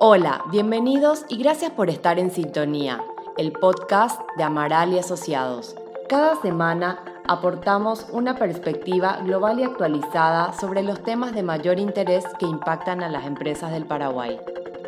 Hola, 0.00 0.44
bienvenidos 0.52 1.24
y 1.28 1.38
gracias 1.38 1.72
por 1.72 1.90
estar 1.90 2.20
en 2.20 2.30
sintonía, 2.30 3.02
el 3.36 3.50
podcast 3.50 4.20
de 4.36 4.44
Amaral 4.44 4.92
y 4.92 4.98
Asociados. 5.00 5.74
Cada 6.08 6.40
semana 6.40 7.02
aportamos 7.26 8.06
una 8.12 8.36
perspectiva 8.36 9.18
global 9.24 9.58
y 9.58 9.64
actualizada 9.64 10.52
sobre 10.52 10.84
los 10.84 11.02
temas 11.02 11.34
de 11.34 11.42
mayor 11.42 11.80
interés 11.80 12.24
que 12.38 12.46
impactan 12.46 13.02
a 13.02 13.08
las 13.08 13.26
empresas 13.26 13.72
del 13.72 13.86
Paraguay. 13.86 14.38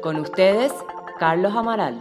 Con 0.01 0.15
ustedes, 0.15 0.73
Carlos 1.19 1.57
Amaral. 1.57 1.99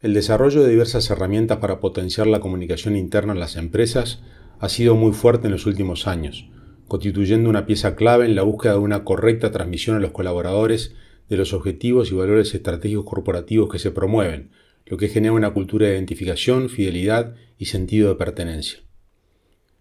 El 0.00 0.14
desarrollo 0.14 0.62
de 0.62 0.70
diversas 0.70 1.10
herramientas 1.10 1.58
para 1.58 1.78
potenciar 1.78 2.26
la 2.26 2.40
comunicación 2.40 2.96
interna 2.96 3.34
en 3.34 3.38
las 3.40 3.56
empresas 3.56 4.20
ha 4.62 4.68
sido 4.68 4.94
muy 4.94 5.10
fuerte 5.10 5.48
en 5.48 5.52
los 5.52 5.66
últimos 5.66 6.06
años, 6.06 6.48
constituyendo 6.86 7.50
una 7.50 7.66
pieza 7.66 7.96
clave 7.96 8.26
en 8.26 8.36
la 8.36 8.44
búsqueda 8.44 8.74
de 8.74 8.78
una 8.78 9.02
correcta 9.02 9.50
transmisión 9.50 9.96
a 9.96 9.98
los 9.98 10.12
colaboradores 10.12 10.94
de 11.28 11.36
los 11.36 11.52
objetivos 11.52 12.12
y 12.12 12.14
valores 12.14 12.54
estratégicos 12.54 13.04
corporativos 13.04 13.68
que 13.68 13.80
se 13.80 13.90
promueven, 13.90 14.52
lo 14.86 14.98
que 14.98 15.08
genera 15.08 15.32
una 15.32 15.52
cultura 15.52 15.88
de 15.88 15.94
identificación, 15.94 16.68
fidelidad 16.68 17.34
y 17.58 17.64
sentido 17.64 18.10
de 18.10 18.14
pertenencia. 18.14 18.78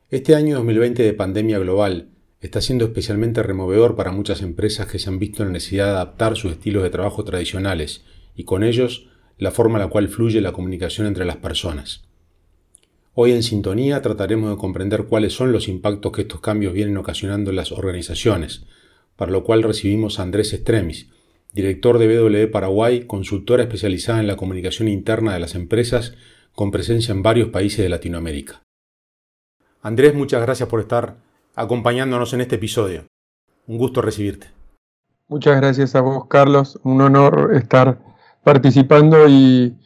Este 0.09 0.33
año 0.33 0.55
2020 0.55 1.03
de 1.03 1.13
pandemia 1.13 1.59
global 1.59 2.09
está 2.39 2.59
siendo 2.59 2.85
especialmente 2.85 3.43
removedor 3.43 3.95
para 3.95 4.11
muchas 4.11 4.41
empresas 4.41 4.87
que 4.87 4.97
se 4.97 5.11
han 5.11 5.19
visto 5.19 5.43
en 5.43 5.49
la 5.49 5.53
necesidad 5.53 5.85
de 5.85 5.91
adaptar 5.91 6.35
sus 6.37 6.53
estilos 6.53 6.81
de 6.81 6.89
trabajo 6.89 7.23
tradicionales 7.23 8.03
y 8.35 8.45
con 8.45 8.63
ellos 8.63 9.09
la 9.37 9.51
forma 9.51 9.77
en 9.77 9.83
la 9.83 9.91
cual 9.91 10.09
fluye 10.09 10.41
la 10.41 10.53
comunicación 10.53 11.05
entre 11.05 11.25
las 11.25 11.37
personas. 11.37 12.10
Hoy 13.13 13.33
en 13.33 13.43
Sintonía 13.43 14.01
trataremos 14.01 14.49
de 14.49 14.57
comprender 14.57 15.03
cuáles 15.03 15.33
son 15.33 15.51
los 15.51 15.67
impactos 15.67 16.13
que 16.13 16.21
estos 16.21 16.39
cambios 16.39 16.73
vienen 16.73 16.95
ocasionando 16.95 17.49
en 17.49 17.57
las 17.57 17.73
organizaciones, 17.73 18.65
para 19.17 19.31
lo 19.31 19.43
cual 19.43 19.63
recibimos 19.63 20.17
a 20.17 20.23
Andrés 20.23 20.53
Estremis, 20.53 21.09
director 21.51 21.97
de 21.97 22.07
BW 22.07 22.51
Paraguay, 22.51 23.05
consultora 23.05 23.63
especializada 23.63 24.21
en 24.21 24.27
la 24.27 24.37
comunicación 24.37 24.87
interna 24.87 25.33
de 25.33 25.41
las 25.41 25.55
empresas, 25.55 26.13
con 26.53 26.71
presencia 26.71 27.11
en 27.11 27.21
varios 27.21 27.49
países 27.49 27.79
de 27.79 27.89
Latinoamérica. 27.89 28.61
Andrés, 29.81 30.13
muchas 30.13 30.41
gracias 30.41 30.69
por 30.69 30.79
estar 30.79 31.17
acompañándonos 31.55 32.33
en 32.33 32.41
este 32.41 32.55
episodio. 32.55 33.07
Un 33.67 33.77
gusto 33.77 34.01
recibirte. 34.01 34.47
Muchas 35.27 35.55
gracias 35.57 35.95
a 35.95 36.01
vos, 36.01 36.27
Carlos. 36.27 36.79
Un 36.83 37.01
honor 37.01 37.51
estar 37.55 37.99
participando 38.43 39.27
y, 39.27 39.77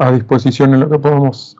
a 0.00 0.12
disposición 0.12 0.74
en 0.74 0.80
lo 0.80 0.90
que 0.90 0.98
podamos 0.98 1.57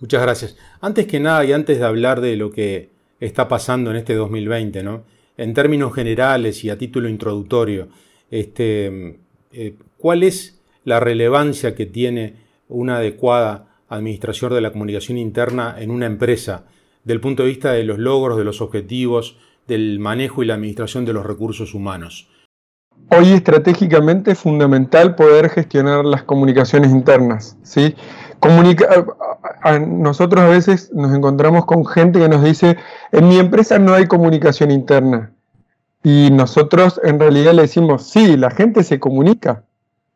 Muchas 0.00 0.22
gracias. 0.22 0.56
Antes 0.80 1.06
que 1.06 1.18
nada 1.18 1.44
y 1.44 1.52
antes 1.52 1.78
de 1.78 1.84
hablar 1.84 2.20
de 2.20 2.36
lo 2.36 2.50
que 2.50 2.90
está 3.20 3.48
pasando 3.48 3.90
en 3.90 3.96
este 3.96 4.14
2020, 4.14 4.82
¿no? 4.82 5.02
en 5.38 5.54
términos 5.54 5.94
generales 5.94 6.64
y 6.64 6.70
a 6.70 6.76
título 6.76 7.08
introductorio, 7.08 7.88
este, 8.30 9.20
eh, 9.52 9.74
¿cuál 9.96 10.24
es 10.24 10.60
la 10.84 11.00
relevancia 11.00 11.74
que 11.74 11.86
tiene 11.86 12.34
una 12.68 12.98
adecuada 12.98 13.68
administración 13.88 14.52
de 14.52 14.60
la 14.60 14.72
comunicación 14.72 15.16
interna 15.16 15.76
en 15.78 15.90
una 15.90 16.06
empresa 16.06 16.66
del 17.04 17.20
punto 17.20 17.44
de 17.44 17.50
vista 17.50 17.72
de 17.72 17.84
los 17.84 17.98
logros, 17.98 18.36
de 18.36 18.44
los 18.44 18.60
objetivos, 18.60 19.38
del 19.66 19.98
manejo 20.00 20.42
y 20.42 20.46
la 20.46 20.54
administración 20.54 21.04
de 21.04 21.12
los 21.12 21.24
recursos 21.24 21.72
humanos? 21.72 22.28
Hoy 23.10 23.32
estratégicamente 23.32 24.32
es 24.32 24.38
fundamental 24.38 25.14
poder 25.14 25.48
gestionar 25.48 26.04
las 26.04 26.22
comunicaciones 26.24 26.90
internas. 26.90 27.56
¿sí? 27.62 27.94
nosotros 29.80 30.44
a 30.44 30.48
veces 30.48 30.92
nos 30.92 31.14
encontramos 31.14 31.64
con 31.64 31.84
gente 31.86 32.20
que 32.20 32.28
nos 32.28 32.44
dice, 32.44 32.76
en 33.12 33.28
mi 33.28 33.38
empresa 33.38 33.78
no 33.78 33.94
hay 33.94 34.06
comunicación 34.06 34.70
interna. 34.70 35.32
Y 36.02 36.30
nosotros 36.30 37.00
en 37.02 37.18
realidad 37.18 37.52
le 37.54 37.62
decimos, 37.62 38.08
sí, 38.08 38.36
la 38.36 38.50
gente 38.50 38.84
se 38.84 39.00
comunica, 39.00 39.64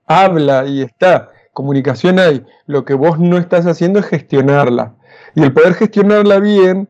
habla 0.06 0.67
y 0.67 0.83
está, 0.83 1.31
comunicación 1.53 2.19
hay. 2.19 2.45
Lo 2.67 2.85
que 2.85 2.95
vos 2.95 3.19
no 3.19 3.39
estás 3.39 3.67
haciendo 3.67 3.99
es 3.99 4.06
gestionarla. 4.06 4.95
Y 5.35 5.43
el 5.43 5.53
poder 5.53 5.75
gestionarla 5.75 6.39
bien 6.39 6.89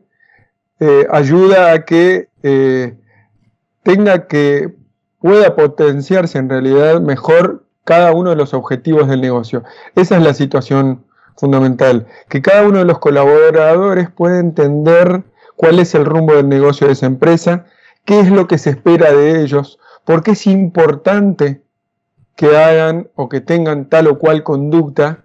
eh, 0.79 1.07
ayuda 1.11 1.71
a 1.71 1.85
que 1.85 2.29
eh, 2.43 2.95
tenga 3.83 4.27
que 4.27 4.75
pueda 5.23 5.55
potenciarse 5.55 6.37
en 6.37 6.49
realidad 6.49 6.99
mejor 6.99 7.63
cada 7.85 8.11
uno 8.11 8.31
de 8.31 8.35
los 8.35 8.53
objetivos 8.53 9.07
del 9.07 9.21
negocio. 9.21 9.63
Esa 9.95 10.17
es 10.17 10.21
la 10.21 10.33
situación 10.33 11.05
fundamental, 11.37 12.07
que 12.27 12.41
cada 12.41 12.67
uno 12.67 12.79
de 12.79 12.85
los 12.85 12.99
colaboradores 12.99 14.09
pueda 14.11 14.41
entender 14.41 15.23
cuál 15.55 15.79
es 15.79 15.95
el 15.95 16.03
rumbo 16.03 16.35
del 16.35 16.49
negocio 16.49 16.87
de 16.87 16.93
esa 16.93 17.05
empresa, 17.05 17.67
qué 18.03 18.19
es 18.19 18.29
lo 18.29 18.49
que 18.49 18.57
se 18.57 18.71
espera 18.71 19.13
de 19.13 19.41
ellos, 19.41 19.79
por 20.03 20.23
qué 20.23 20.31
es 20.31 20.45
importante 20.45 21.63
que 22.35 22.57
hagan 22.57 23.09
o 23.15 23.29
que 23.29 23.39
tengan 23.39 23.87
tal 23.87 24.07
o 24.07 24.19
cual 24.19 24.43
conducta, 24.43 25.23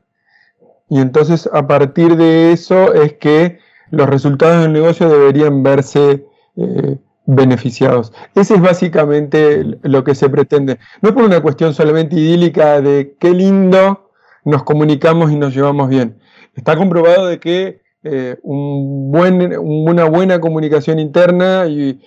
y 0.88 1.00
entonces 1.00 1.50
a 1.52 1.66
partir 1.66 2.16
de 2.16 2.52
eso 2.52 2.94
es 2.94 3.14
que 3.14 3.58
los 3.90 4.08
resultados 4.08 4.62
del 4.62 4.72
negocio 4.72 5.08
deberían 5.08 5.64
verse 5.64 6.24
eh, 6.56 6.98
beneficiados. 7.28 8.10
Ese 8.34 8.54
es 8.54 8.60
básicamente 8.60 9.62
lo 9.82 10.02
que 10.02 10.14
se 10.14 10.30
pretende. 10.30 10.78
No 11.02 11.14
por 11.14 11.24
una 11.24 11.42
cuestión 11.42 11.74
solamente 11.74 12.16
idílica 12.16 12.80
de 12.80 13.16
qué 13.20 13.32
lindo 13.32 14.10
nos 14.44 14.64
comunicamos 14.64 15.30
y 15.30 15.36
nos 15.36 15.54
llevamos 15.54 15.90
bien. 15.90 16.18
Está 16.54 16.74
comprobado 16.74 17.26
de 17.26 17.38
que 17.38 17.82
eh, 18.02 18.38
un 18.42 19.12
buen, 19.12 19.58
una 19.58 20.04
buena 20.04 20.40
comunicación 20.40 20.98
interna 20.98 21.66
y, 21.66 22.00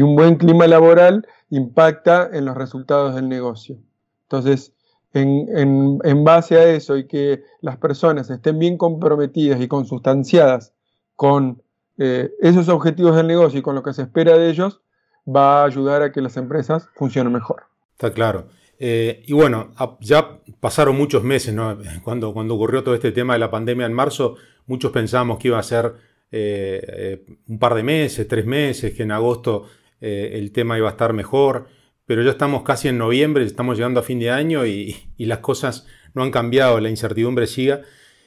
un 0.00 0.14
buen 0.14 0.36
clima 0.36 0.68
laboral 0.68 1.26
impacta 1.50 2.30
en 2.32 2.44
los 2.44 2.56
resultados 2.56 3.16
del 3.16 3.28
negocio. 3.28 3.78
Entonces, 4.26 4.72
en, 5.12 5.98
en 6.04 6.24
base 6.24 6.56
a 6.56 6.70
eso 6.70 6.96
y 6.96 7.08
que 7.08 7.42
las 7.60 7.78
personas 7.78 8.30
estén 8.30 8.60
bien 8.60 8.78
comprometidas 8.78 9.60
y 9.60 9.66
consustanciadas 9.66 10.72
con 11.16 11.61
eh, 12.04 12.34
esos 12.40 12.68
objetivos 12.68 13.14
del 13.14 13.28
negocio 13.28 13.60
y 13.60 13.62
con 13.62 13.76
lo 13.76 13.84
que 13.84 13.92
se 13.92 14.02
espera 14.02 14.36
de 14.36 14.50
ellos, 14.50 14.80
va 15.24 15.62
a 15.62 15.66
ayudar 15.66 16.02
a 16.02 16.10
que 16.10 16.20
las 16.20 16.36
empresas 16.36 16.88
funcionen 16.96 17.32
mejor. 17.32 17.62
Está 17.92 18.12
claro. 18.12 18.48
Eh, 18.80 19.22
y 19.24 19.32
bueno, 19.32 19.70
ya 20.00 20.40
pasaron 20.58 20.96
muchos 20.96 21.22
meses. 21.22 21.54
Cuando, 22.02 22.34
cuando 22.34 22.56
ocurrió 22.56 22.82
todo 22.82 22.96
este 22.96 23.12
tema 23.12 23.34
de 23.34 23.38
la 23.38 23.52
pandemia 23.52 23.86
en 23.86 23.92
marzo, 23.92 24.34
muchos 24.66 24.90
pensábamos 24.90 25.38
que 25.38 25.46
iba 25.46 25.60
a 25.60 25.62
ser 25.62 25.94
eh, 26.32 27.24
un 27.46 27.60
par 27.60 27.74
de 27.74 27.84
meses, 27.84 28.26
tres 28.26 28.46
meses, 28.46 28.94
que 28.94 29.04
en 29.04 29.12
agosto 29.12 29.68
el 30.00 30.50
tema 30.50 30.76
iba 30.76 30.88
a 30.88 30.90
estar 30.90 31.12
mejor, 31.12 31.68
pero 32.06 32.24
ya 32.24 32.32
estamos 32.32 32.64
casi 32.64 32.88
en 32.88 32.98
noviembre, 32.98 33.44
estamos 33.44 33.76
llegando 33.76 34.00
a 34.00 34.02
fin 34.02 34.18
de 34.18 34.32
año 34.32 34.66
y, 34.66 34.96
y 35.16 35.26
las 35.26 35.38
cosas 35.38 35.86
no 36.14 36.24
han 36.24 36.32
cambiado, 36.32 36.80
la 36.80 36.90
incertidumbre 36.90 37.46
sigue. 37.46 37.82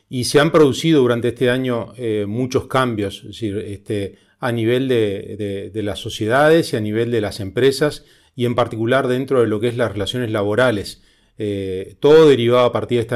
Y 0.10 0.26
se 0.26 0.40
han 0.40 0.52
producido 0.52 1.02
durante 1.02 1.30
este 1.30 1.50
año 1.50 1.94
eh, 1.98 2.26
muchos 2.28 2.68
cambios, 2.68 3.18
es 3.20 3.28
decir, 3.28 3.58
este, 3.58 4.18
a 4.40 4.52
nivel 4.52 4.88
de, 4.88 5.72
las 5.84 6.00
sociedades 6.00 6.74
y 6.74 6.76
a 6.76 6.80
nivel 6.80 7.10
de 7.12 7.22
las 7.22 7.40
empresas, 7.40 8.06
y 8.36 8.46
en 8.46 8.54
particular 8.54 9.08
dentro 9.08 9.42
de 9.42 9.48
lo 9.48 9.60
que 9.60 9.68
es 9.68 9.78
las 9.78 9.92
relaciones 9.92 10.30
laborales. 10.30 11.02
Eh, 11.38 11.96
todo 12.00 12.30
derivado 12.30 12.66
a 12.66 12.72
partir 12.72 12.98
de 12.98 13.02
esta 13.02 13.16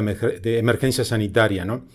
emergencia 0.59 1.05
sanitaria. 1.05 1.63
¿no? 1.63 1.87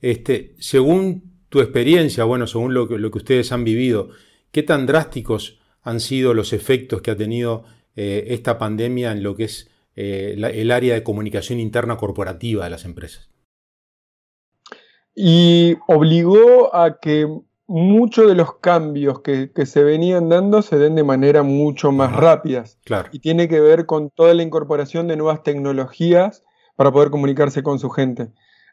Este, 0.00 0.54
según 0.58 1.40
tu 1.48 1.60
experiencia, 1.60 2.24
bueno, 2.24 2.46
según 2.46 2.72
lo 2.72 2.88
que, 2.88 3.18
ustedes 3.18 3.50
han 3.50 3.64
vivido, 3.64 4.10
¿qué 4.52 4.62
tan 4.62 4.86
drásticos 4.86 5.58
han 5.82 6.00
sido 6.00 6.34
los 6.34 6.52
efectos 6.52 7.02
que 7.02 7.10
ha 7.10 7.16
tenido 7.16 7.64
eh, 7.96 8.26
esta 8.28 8.58
pandemia 8.58 9.12
en 9.12 9.22
lo 9.22 9.34
que 9.34 9.44
es 9.44 9.70
el 9.96 10.70
área 10.70 10.92
de 10.92 11.02
comunicación 11.02 11.58
interna 11.58 11.96
corporativa 11.96 12.64
de 12.64 12.70
las 12.70 12.84
empresas? 12.84 13.30
Y 15.16 15.78
obligó 15.88 16.76
a 16.76 17.00
que 17.00 17.26
muchos 17.66 18.28
de 18.28 18.34
los 18.34 18.58
cambios 18.58 19.22
que, 19.22 19.50
se 19.64 19.82
venían 19.82 20.28
dando 20.28 20.60
se 20.60 20.78
den 20.78 20.94
de 20.94 21.02
manera 21.04 21.42
mucho 21.42 21.90
más 21.90 22.12
rápidas. 22.12 22.78
Claro. 22.84 23.08
Y 23.12 23.18
tiene 23.18 23.48
que 23.48 23.60
ver 23.60 23.86
con 23.86 24.10
toda 24.10 24.34
la 24.34 24.42
incorporación 24.42 25.08
de 25.08 25.16
nuevas 25.16 25.42
tecnologías 25.42 26.44
para 26.76 26.92
poder 26.92 27.10
comunicarse 27.10 27.62
con 27.62 27.78
su 27.78 27.88
gente. 27.88 28.28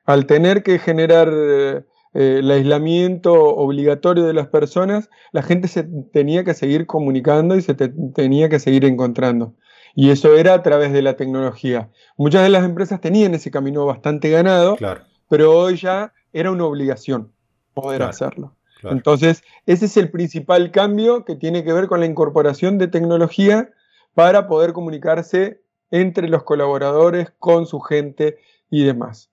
Al 0.06 0.26
tener 0.26 0.64
que 0.64 0.80
generar 0.80 1.32
eh, 1.34 1.84
el 2.14 2.52
aislamiento 2.52 3.34
obligatorio 3.34 4.26
de 4.26 4.34
las 4.34 4.48
personas, 4.48 5.10
la 5.32 5.44
gente 5.44 5.70
se 5.70 5.84
tenía 6.12 6.44
que 6.44 6.54
seguir 6.54 6.86
comunicando 6.86 7.56
y 7.56 7.62
se 7.62 7.74
tenía 7.74 8.50
que 8.50 8.60
seguir 8.60 8.84
encontrando. 8.84 9.56
Y 9.96 10.10
eso 10.10 10.36
era 10.36 10.56
a 10.56 10.62
través 10.62 10.92
de 10.92 11.04
la 11.04 11.16
tecnología. 11.16 11.90
Muchas 12.18 12.44
de 12.44 12.50
las 12.50 12.66
empresas 12.66 13.00
tenían 13.00 13.34
ese 13.34 13.50
camino 13.50 13.86
bastante 13.86 14.30
ganado, 14.30 14.76
claro. 14.76 15.04
pero 15.30 15.58
hoy 15.58 15.78
ya 15.78 16.12
era 16.34 16.52
una 16.52 16.66
obligación 16.66 17.32
poder 17.74 18.04
hacerlo. 18.04 18.56
Entonces, 18.84 19.44
ese 19.66 19.86
es 19.86 19.96
el 19.96 20.12
principal 20.12 20.72
cambio 20.72 21.24
que 21.24 21.36
tiene 21.36 21.64
que 21.64 21.72
ver 21.72 21.88
con 21.88 22.02
la 22.02 22.06
incorporación 22.06 22.78
de 22.78 22.90
tecnología 22.90 23.70
para 24.14 24.48
poder 24.48 24.74
comunicarse 24.74 25.62
entre 25.90 26.28
los 26.28 26.44
colaboradores, 26.44 27.32
con 27.40 27.66
su 27.66 27.80
gente 27.80 28.40
y 28.70 28.84
demás. 28.84 29.30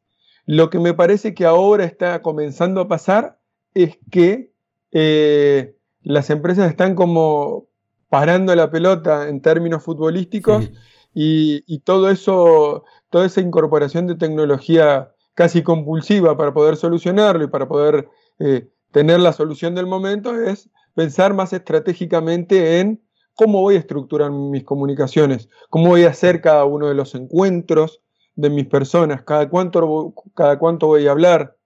Lo 0.46 0.70
que 0.70 0.78
me 0.78 0.94
parece 0.94 1.34
que 1.34 1.46
ahora 1.46 1.84
está 1.84 2.22
comenzando 2.22 2.80
a 2.80 2.88
pasar 2.88 3.38
es 3.74 3.98
que 4.10 4.52
eh, 4.92 5.74
las 6.02 6.30
empresas 6.30 6.70
están 6.70 6.94
como 6.94 7.66
parando 8.08 8.54
la 8.54 8.70
pelota 8.70 9.28
en 9.28 9.40
términos 9.40 9.82
futbolísticos 9.82 10.70
y, 11.14 11.78
todo 11.80 12.10
eso, 12.10 12.84
toda 13.08 13.26
esa 13.26 13.40
incorporación 13.40 14.06
de 14.06 14.16
tecnología 14.16 15.12
casi 15.40 15.62
compulsiva 15.62 16.36
para 16.36 16.52
poder 16.52 16.76
solucionarlo 16.76 17.44
y 17.44 17.46
para 17.46 17.66
poder 17.66 18.10
eh, 18.40 18.68
tener 18.92 19.20
la 19.20 19.32
solución 19.32 19.74
del 19.74 19.86
momento 19.86 20.38
es 20.38 20.68
pensar 20.94 21.32
más 21.32 21.54
estratégicamente 21.54 22.78
en 22.78 23.02
cómo 23.34 23.62
voy 23.62 23.76
a 23.76 23.78
estructurar 23.78 24.30
mis 24.30 24.64
comunicaciones, 24.64 25.48
cómo 25.70 25.86
voy 25.88 26.04
a 26.04 26.10
hacer 26.10 26.42
cada 26.42 26.66
uno 26.66 26.88
de 26.88 26.94
los 26.94 27.14
encuentros 27.14 28.02
de 28.36 28.50
mis 28.50 28.66
personas, 28.66 29.22
cada 29.22 29.48
cuánto, 29.48 30.12
cada 30.34 30.58
cuánto 30.58 30.88
voy 30.88 31.06
a 31.06 31.12
hablar, 31.12 31.56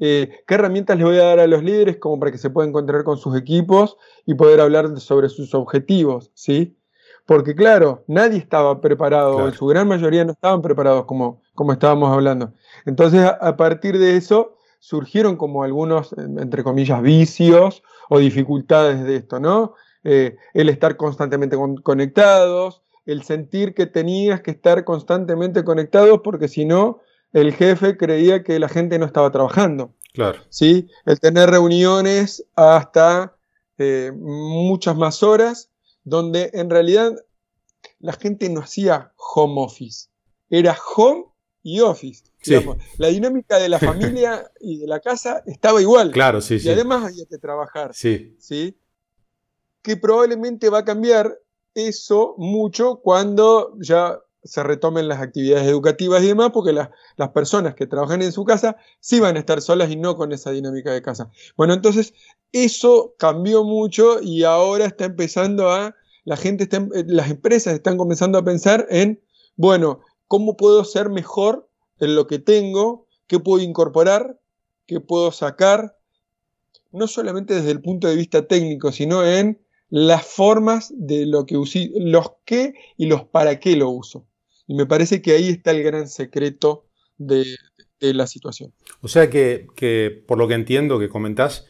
eh, 0.00 0.30
qué 0.46 0.54
herramientas 0.54 0.96
les 0.96 1.04
voy 1.04 1.18
a 1.18 1.24
dar 1.24 1.40
a 1.40 1.46
los 1.46 1.62
líderes 1.62 1.98
como 1.98 2.18
para 2.18 2.32
que 2.32 2.38
se 2.38 2.48
puedan 2.48 2.70
encontrar 2.70 3.04
con 3.04 3.18
sus 3.18 3.36
equipos 3.36 3.98
y 4.24 4.36
poder 4.36 4.62
hablar 4.62 4.98
sobre 5.00 5.28
sus 5.28 5.54
objetivos, 5.54 6.30
¿sí? 6.32 6.77
Porque 7.28 7.54
claro, 7.54 8.04
nadie 8.06 8.38
estaba 8.38 8.80
preparado, 8.80 9.48
en 9.48 9.52
su 9.52 9.66
gran 9.66 9.86
mayoría 9.86 10.24
no 10.24 10.32
estaban 10.32 10.62
preparados 10.62 11.04
como, 11.04 11.42
como 11.54 11.74
estábamos 11.74 12.10
hablando. 12.10 12.54
Entonces, 12.86 13.20
a, 13.22 13.54
partir 13.58 13.98
de 13.98 14.16
eso, 14.16 14.56
surgieron 14.78 15.36
como 15.36 15.62
algunos, 15.62 16.14
entre 16.16 16.64
comillas, 16.64 17.02
vicios 17.02 17.82
o 18.08 18.18
dificultades 18.18 19.04
de 19.04 19.16
esto, 19.16 19.40
¿no? 19.40 19.74
Eh, 20.04 20.38
el 20.54 20.70
estar 20.70 20.96
constantemente 20.96 21.58
conectados, 21.82 22.80
el 23.04 23.22
sentir 23.24 23.74
que 23.74 23.84
tenías 23.84 24.40
que 24.40 24.52
estar 24.52 24.84
constantemente 24.84 25.64
conectados 25.64 26.22
porque 26.24 26.48
si 26.48 26.64
no, 26.64 27.00
el 27.34 27.52
jefe 27.52 27.98
creía 27.98 28.42
que 28.42 28.58
la 28.58 28.70
gente 28.70 28.98
no 28.98 29.04
estaba 29.04 29.30
trabajando. 29.30 29.92
Claro. 30.14 30.38
¿sí? 30.48 30.88
El 31.04 31.20
tener 31.20 31.50
reuniones 31.50 32.46
hasta 32.56 33.36
eh, 33.76 34.12
muchas 34.16 34.96
más 34.96 35.22
horas, 35.22 35.70
donde 36.08 36.50
en 36.52 36.70
realidad 36.70 37.12
la 38.00 38.12
gente 38.12 38.48
no 38.48 38.60
hacía 38.60 39.12
home 39.16 39.62
office, 39.62 40.08
era 40.50 40.76
home 40.96 41.24
y 41.62 41.80
office. 41.80 42.24
La 42.96 43.08
dinámica 43.08 43.58
de 43.58 43.68
la 43.68 43.78
familia 43.78 44.50
y 44.60 44.78
de 44.78 44.86
la 44.86 45.00
casa 45.00 45.42
estaba 45.46 45.80
igual. 45.80 46.10
Claro, 46.12 46.40
sí, 46.40 46.58
y 46.62 46.68
además 46.68 47.04
había 47.04 47.26
que 47.26 47.38
trabajar. 47.38 47.94
Sí. 47.94 48.36
¿sí? 48.38 48.78
Que 49.82 49.96
probablemente 49.96 50.70
va 50.70 50.78
a 50.78 50.84
cambiar 50.84 51.38
eso 51.74 52.34
mucho 52.38 53.00
cuando 53.02 53.76
ya 53.78 54.18
se 54.42 54.62
retomen 54.62 55.08
las 55.08 55.20
actividades 55.20 55.66
educativas 55.66 56.22
y 56.22 56.28
demás, 56.28 56.50
porque 56.52 56.72
las 56.72 57.28
personas 57.30 57.74
que 57.74 57.86
trabajan 57.86 58.22
en 58.22 58.32
su 58.32 58.44
casa 58.44 58.76
sí 59.00 59.20
van 59.20 59.36
a 59.36 59.40
estar 59.40 59.60
solas 59.60 59.90
y 59.90 59.96
no 59.96 60.16
con 60.16 60.32
esa 60.32 60.50
dinámica 60.50 60.92
de 60.92 61.02
casa. 61.02 61.30
Bueno, 61.56 61.74
entonces 61.74 62.14
eso 62.52 63.14
cambió 63.18 63.64
mucho 63.64 64.22
y 64.22 64.44
ahora 64.44 64.86
está 64.86 65.04
empezando 65.04 65.70
a, 65.70 65.94
la 66.28 66.36
gente, 66.36 66.64
está, 66.64 66.76
em, 66.76 66.90
las 67.06 67.30
empresas 67.30 67.72
están 67.72 67.96
comenzando 67.96 68.36
a 68.36 68.44
pensar 68.44 68.86
en, 68.90 69.22
bueno, 69.56 70.00
¿cómo 70.26 70.58
puedo 70.58 70.84
ser 70.84 71.08
mejor 71.08 71.70
en 72.00 72.14
lo 72.14 72.26
que 72.26 72.38
tengo? 72.38 73.06
¿Qué 73.26 73.40
puedo 73.40 73.64
incorporar? 73.64 74.38
¿Qué 74.86 75.00
puedo 75.00 75.32
sacar? 75.32 75.96
No 76.92 77.06
solamente 77.06 77.54
desde 77.54 77.70
el 77.70 77.80
punto 77.80 78.08
de 78.08 78.16
vista 78.16 78.46
técnico, 78.46 78.92
sino 78.92 79.26
en 79.26 79.58
las 79.88 80.26
formas 80.26 80.92
de 80.94 81.24
lo 81.24 81.46
que 81.46 81.56
uso, 81.56 81.78
los 81.96 82.32
qué 82.44 82.74
y 82.98 83.06
los 83.06 83.24
para 83.24 83.58
qué 83.58 83.74
lo 83.74 83.88
uso. 83.88 84.26
Y 84.66 84.74
me 84.74 84.84
parece 84.84 85.22
que 85.22 85.32
ahí 85.32 85.48
está 85.48 85.70
el 85.70 85.82
gran 85.82 86.08
secreto 86.08 86.84
de, 87.16 87.56
la 88.00 88.26
situación. 88.26 88.74
O 89.00 89.08
sea 89.08 89.30
que, 89.30 90.24
por 90.26 90.36
lo 90.36 90.46
que 90.46 90.54
entiendo 90.54 90.98
que 90.98 91.08
comentás, 91.08 91.66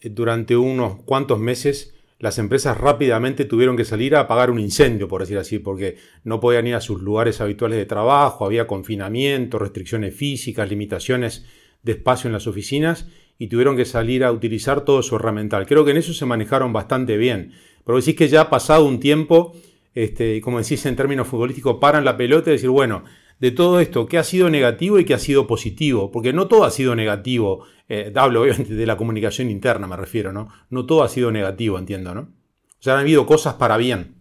eh, 0.00 0.10
durante 0.10 0.58
unos 0.58 1.02
cuantos 1.04 1.38
meses 1.38 1.93
las 2.24 2.38
empresas 2.38 2.78
rápidamente 2.78 3.44
tuvieron 3.44 3.76
que 3.76 3.84
salir 3.84 4.16
a 4.16 4.20
apagar 4.20 4.50
un 4.50 4.58
incendio, 4.58 5.08
por 5.08 5.20
decir 5.20 5.36
así, 5.36 5.58
porque 5.58 5.98
no 6.24 6.40
podían 6.40 6.66
ir 6.66 6.74
a 6.74 6.80
sus 6.80 7.02
lugares 7.02 7.42
habituales 7.42 7.76
de 7.76 7.84
trabajo, 7.84 8.46
había 8.46 8.66
confinamiento, 8.66 9.58
restricciones 9.58 10.14
físicas, 10.16 10.66
limitaciones 10.70 11.44
de 11.82 11.92
espacio 11.92 12.28
en 12.28 12.32
las 12.32 12.46
oficinas 12.46 13.08
y 13.38 13.48
tuvieron 13.48 13.76
que 13.76 13.84
salir 13.84 14.24
a 14.24 14.32
utilizar 14.32 14.86
todo 14.86 15.02
su 15.02 15.16
herramental. 15.16 15.66
Creo 15.66 15.84
que 15.84 15.90
en 15.90 15.98
eso 15.98 16.14
se 16.14 16.24
manejaron 16.24 16.72
bastante 16.72 17.18
bien. 17.18 17.52
Pero 17.84 17.98
decís 17.98 18.16
que 18.16 18.28
ya 18.28 18.40
ha 18.40 18.48
pasado 18.48 18.86
un 18.86 19.00
tiempo 19.00 19.54
este, 19.94 20.40
como 20.40 20.58
decís 20.58 20.84
en 20.86 20.96
términos 20.96 21.28
futbolísticos, 21.28 21.76
paran 21.80 22.04
la 22.04 22.16
pelota 22.16 22.50
y 22.50 22.54
decir, 22.54 22.70
bueno, 22.70 23.04
de 23.40 23.50
todo 23.50 23.80
esto, 23.80 24.06
¿qué 24.06 24.18
ha 24.18 24.24
sido 24.24 24.48
negativo 24.48 24.98
y 24.98 25.04
qué 25.04 25.14
ha 25.14 25.18
sido 25.18 25.46
positivo? 25.46 26.10
Porque 26.10 26.32
no 26.32 26.48
todo 26.48 26.64
ha 26.64 26.70
sido 26.70 26.94
negativo, 26.94 27.64
eh, 27.88 28.12
hablo 28.14 28.42
obviamente 28.42 28.74
de 28.74 28.86
la 28.86 28.96
comunicación 28.96 29.50
interna, 29.50 29.86
me 29.86 29.96
refiero, 29.96 30.32
¿no? 30.32 30.48
No 30.70 30.86
todo 30.86 31.02
ha 31.02 31.08
sido 31.08 31.30
negativo, 31.30 31.78
entiendo, 31.78 32.14
¿no? 32.14 32.22
O 32.22 32.82
sea, 32.84 32.94
han 32.94 33.00
habido 33.00 33.26
cosas 33.26 33.54
para 33.54 33.76
bien. 33.76 34.16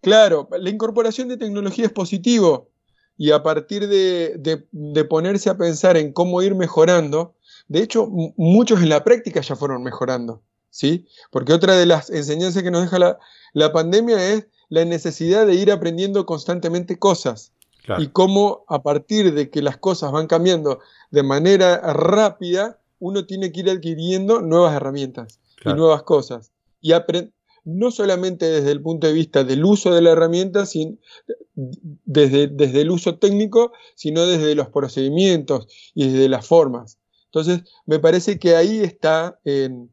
Claro, 0.00 0.48
la 0.58 0.70
incorporación 0.70 1.28
de 1.28 1.36
tecnología 1.36 1.86
es 1.86 1.92
positivo 1.92 2.70
y 3.16 3.30
a 3.32 3.42
partir 3.42 3.88
de, 3.88 4.66
ponerse 5.08 5.50
a 5.50 5.56
pensar 5.56 5.96
en 5.96 6.12
cómo 6.12 6.42
ir 6.42 6.54
mejorando, 6.54 7.34
de 7.66 7.82
hecho, 7.82 8.08
muchos 8.36 8.82
en 8.82 8.90
la 8.90 9.02
práctica 9.02 9.40
ya 9.40 9.56
fueron 9.56 9.82
mejorando, 9.82 10.42
¿sí? 10.70 11.06
Porque 11.32 11.52
otra 11.52 11.74
de 11.74 11.86
las 11.86 12.10
enseñanzas 12.10 12.62
que 12.62 12.70
nos 12.70 12.82
deja 12.82 12.98
la, 12.98 13.18
la 13.54 13.72
pandemia 13.72 14.32
es 14.32 14.46
la 14.68 14.84
necesidad 14.84 15.46
de 15.46 15.54
ir 15.54 15.72
aprendiendo 15.72 16.26
constantemente 16.26 16.98
cosas 16.98 17.52
y 17.98 18.08
cómo 18.08 18.64
a 18.68 18.82
partir 18.82 19.34
de 19.34 19.50
que 19.50 19.62
las 19.62 19.76
cosas 19.76 20.12
van 20.12 20.26
cambiando 20.26 20.80
de 21.10 21.22
manera 21.22 21.78
rápida, 21.92 22.78
uno 22.98 23.26
tiene 23.26 23.52
que 23.52 23.60
ir 23.60 23.70
adquiriendo 23.70 24.40
nuevas 24.40 24.74
herramientas 24.74 25.40
y 25.64 25.72
nuevas 25.72 26.02
cosas. 26.02 26.52
Y 26.80 26.92
no 27.64 27.90
solamente 27.90 28.46
desde 28.46 28.70
el 28.70 28.80
punto 28.80 29.06
de 29.06 29.12
vista 29.12 29.42
del 29.42 29.64
uso 29.64 29.92
de 29.92 30.02
la 30.02 30.10
herramienta, 30.10 30.66
sin, 30.66 31.00
desde, 31.54 32.46
desde 32.46 32.82
el 32.82 32.90
uso 32.90 33.18
técnico, 33.18 33.72
sino 33.96 34.26
desde 34.26 34.54
los 34.54 34.68
procedimientos 34.68 35.66
y 35.94 36.08
desde 36.08 36.28
las 36.28 36.46
formas. 36.46 36.98
Entonces, 37.26 37.62
me 37.86 37.98
parece 37.98 38.38
que 38.38 38.54
ahí 38.54 38.78
está 38.78 39.40
el, 39.44 39.88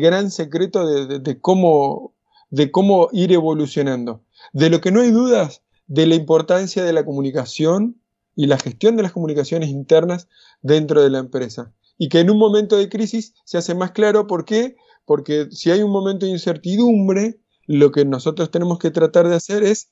gran 0.00 0.30
secreto 0.30 0.84
de 0.84 1.40
cómo 1.40 2.14
de 2.50 2.70
cómo 2.70 3.08
ir 3.12 3.32
evolucionando. 3.32 4.22
De 4.52 4.70
lo 4.70 4.80
que 4.80 4.90
no 4.90 5.00
hay 5.00 5.10
dudas, 5.10 5.62
de 5.90 6.06
la 6.06 6.14
importancia 6.14 6.84
de 6.84 6.92
la 6.92 7.04
comunicación 7.04 8.00
y 8.36 8.46
la 8.46 8.58
gestión 8.58 8.96
de 8.96 9.02
las 9.02 9.10
comunicaciones 9.10 9.70
internas 9.70 10.28
dentro 10.62 11.02
de 11.02 11.10
la 11.10 11.18
empresa. 11.18 11.72
Y 11.98 12.08
que 12.08 12.20
en 12.20 12.30
un 12.30 12.38
momento 12.38 12.76
de 12.76 12.88
crisis 12.88 13.34
se 13.44 13.58
hace 13.58 13.74
más 13.74 13.90
claro 13.90 14.28
por 14.28 14.44
qué, 14.44 14.76
porque 15.04 15.48
si 15.50 15.72
hay 15.72 15.82
un 15.82 15.90
momento 15.90 16.26
de 16.26 16.32
incertidumbre, 16.32 17.40
lo 17.66 17.90
que 17.90 18.04
nosotros 18.04 18.52
tenemos 18.52 18.78
que 18.78 18.92
tratar 18.92 19.28
de 19.28 19.34
hacer 19.34 19.64
es 19.64 19.90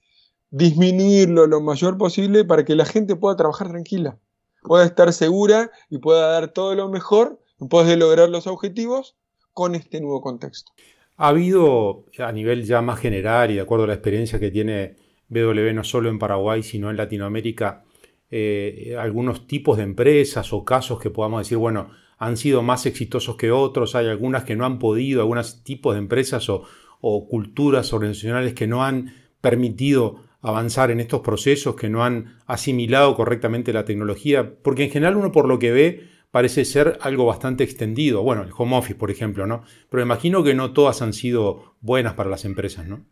disminuirlo 0.50 1.49
lo 1.49 1.61
mayor 1.61 1.99
posible 1.99 2.45
para 2.45 2.64
que 2.64 2.76
la 2.76 2.85
gente 2.85 3.17
pueda 3.17 3.35
trabajar 3.35 3.69
tranquila, 3.69 4.19
pueda 4.62 4.85
estar 4.85 5.12
segura 5.12 5.73
y 5.90 5.99
pueda 5.99 6.28
dar 6.28 6.52
todo 6.52 6.76
lo 6.76 6.88
mejor 6.88 7.40
en 7.61 7.69
pos 7.69 7.88
de 7.88 7.97
lograr 7.97 8.28
los 8.28 8.47
objetivos 8.47 9.17
con 9.52 9.75
este 9.75 10.00
nuevo 10.00 10.21
contexto. 10.21 10.71
Ha 11.17 11.28
habido 11.28 12.05
a 12.19 12.31
nivel 12.31 12.64
ya 12.64 12.83
más 12.83 13.00
general 13.00 13.50
y 13.50 13.57
de 13.57 13.62
acuerdo 13.62 13.85
a 13.85 13.88
la 13.88 13.95
experiencia 13.95 14.38
que 14.38 14.52
tiene 14.52 15.08
BW 15.28 15.73
no 15.75 15.85
solo 15.85 16.08
en 16.08 16.18
Paraguay, 16.18 16.62
sino 16.62 16.90
en 16.90 16.97
Latinoamérica, 16.97 17.85
eh, 18.30 18.97
algunos 18.99 19.47
tipos 19.47 19.76
de 19.76 19.85
empresas 19.85 20.52
o 20.52 20.64
casos 20.64 21.00
que 21.00 21.11
podamos 21.11 21.40
decir, 21.40 21.58
bueno, 21.58 21.90
han 22.18 22.37
sido 22.37 22.62
más 22.62 22.85
exitosos 22.87 23.37
que 23.37 23.50
otros, 23.50 23.94
hay 23.94 24.06
algunas 24.06 24.44
que 24.44 24.56
no 24.56 24.66
han 24.66 24.78
podido, 24.78 25.23
algunos 25.23 25.62
tipos 25.62 25.94
de 25.94 26.00
empresas 26.00 26.49
o, 26.49 26.64
o 27.00 27.28
culturas 27.28 27.92
organizacionales 27.92 28.54
que 28.54 28.66
no 28.66 28.85
han 28.85 29.14
permitido 29.40 30.25
avanzar 30.40 30.90
en 30.90 31.00
estos 31.00 31.20
procesos, 31.20 31.76
que 31.76 31.88
no 31.88 32.04
han 32.04 32.37
asimilado 32.47 33.14
correctamente 33.14 33.73
la 33.73 33.85
tecnología, 33.85 34.54
porque 34.62 34.85
en 34.85 34.90
general 34.90 35.16
uno 35.16 35.32
por 35.32 35.49
lo 35.49 35.58
que 35.58 35.73
ve 35.73 36.08
parece 36.30 36.64
ser 36.64 36.99
algo 37.00 37.25
bastante 37.26 37.64
extendido. 37.64 38.23
Bueno, 38.23 38.42
el 38.42 38.50
home 38.56 38.76
office, 38.76 38.94
por 38.94 39.11
ejemplo, 39.11 39.47
¿no? 39.47 39.62
Pero 39.90 40.02
imagino 40.02 40.42
que 40.44 40.54
no 40.54 40.73
todas 40.73 41.02
han 41.02 41.12
sido 41.12 41.76
buenas 41.80 42.14
para 42.14 42.30
las 42.30 42.44
empresas, 42.44 42.87
¿no? 42.87 43.04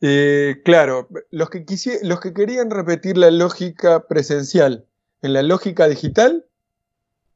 Eh, 0.00 0.60
claro, 0.64 1.08
los 1.30 1.48
que, 1.48 1.64
querían 1.64 2.70
repetir 2.70 3.16
la 3.16 3.30
lógica 3.30 4.06
presencial 4.06 4.86
en 5.22 5.32
la 5.32 5.42
lógica 5.42 5.88
digital 5.88 6.46